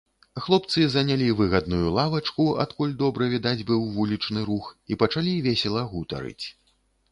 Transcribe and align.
Хлопцы 0.43 0.85
занялі 0.93 1.27
выгадную 1.41 1.89
лавачку, 1.97 2.47
адкуль 2.65 2.97
добра 3.03 3.29
відаць 3.35 3.65
быў 3.73 3.85
вулічны 3.99 4.41
рух, 4.51 4.73
і 4.95 5.01
пачалі 5.05 5.37
весела 5.51 5.87
гутарыць. 5.95 6.45